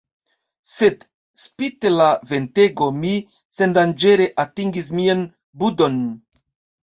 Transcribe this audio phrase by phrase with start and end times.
[0.75, 1.01] Sed,
[1.41, 3.11] spite la ventego, mi
[3.59, 5.21] sendanĝere atingis mian
[5.65, 6.01] budon.